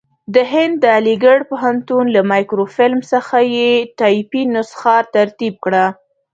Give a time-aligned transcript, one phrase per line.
[0.33, 5.85] د هند د علیګړ پوهنتون له مایکروفیلم څخه یې ټایپي نسخه ترتیب کړه.